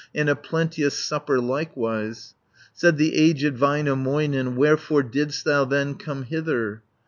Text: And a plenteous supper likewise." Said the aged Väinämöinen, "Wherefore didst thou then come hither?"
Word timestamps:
And 0.15 0.29
a 0.29 0.35
plenteous 0.35 0.97
supper 0.97 1.39
likewise." 1.39 2.33
Said 2.73 2.97
the 2.97 3.13
aged 3.15 3.55
Väinämöinen, 3.57 4.55
"Wherefore 4.55 5.03
didst 5.03 5.45
thou 5.45 5.63
then 5.63 5.93
come 5.93 6.23
hither?" 6.23 6.81